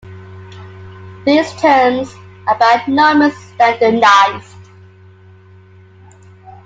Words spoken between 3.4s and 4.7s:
standardised.